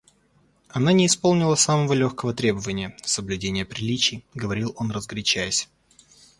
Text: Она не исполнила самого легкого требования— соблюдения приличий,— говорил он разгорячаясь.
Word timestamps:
Она 0.69 0.93
не 0.93 1.05
исполнила 1.05 1.53
самого 1.53 1.93
легкого 1.93 2.33
требования— 2.33 2.97
соблюдения 3.03 3.65
приличий,— 3.67 4.25
говорил 4.33 4.73
он 4.77 4.89
разгорячаясь. 4.89 5.69